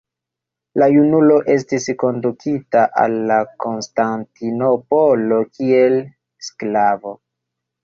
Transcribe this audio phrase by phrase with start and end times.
[0.81, 3.35] La junulo estis kondukita al
[3.67, 6.01] Konstantinopolo kiel
[6.51, 7.17] sklavo.